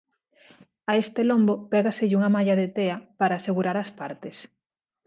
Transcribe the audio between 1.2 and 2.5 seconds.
lombo pégaselle unha